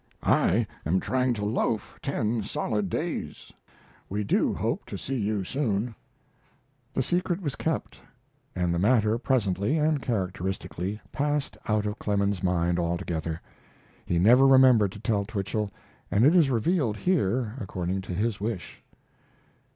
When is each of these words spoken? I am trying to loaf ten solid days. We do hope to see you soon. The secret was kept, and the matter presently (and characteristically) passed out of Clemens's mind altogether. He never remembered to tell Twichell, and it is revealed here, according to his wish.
I 0.23 0.65
am 0.83 0.99
trying 0.99 1.35
to 1.35 1.45
loaf 1.45 1.99
ten 2.01 2.41
solid 2.41 2.89
days. 2.89 3.53
We 4.09 4.23
do 4.23 4.51
hope 4.51 4.87
to 4.87 4.97
see 4.97 5.19
you 5.19 5.43
soon. 5.43 5.93
The 6.91 7.03
secret 7.03 7.39
was 7.39 7.53
kept, 7.55 7.99
and 8.55 8.73
the 8.73 8.79
matter 8.79 9.19
presently 9.19 9.77
(and 9.77 10.01
characteristically) 10.01 10.99
passed 11.11 11.55
out 11.67 11.85
of 11.85 11.99
Clemens's 11.99 12.41
mind 12.41 12.79
altogether. 12.79 13.39
He 14.03 14.17
never 14.17 14.47
remembered 14.47 14.91
to 14.93 14.99
tell 14.99 15.23
Twichell, 15.23 15.69
and 16.09 16.25
it 16.25 16.33
is 16.35 16.49
revealed 16.49 16.97
here, 16.97 17.53
according 17.59 18.01
to 18.01 18.15
his 18.15 18.39
wish. 18.39 18.81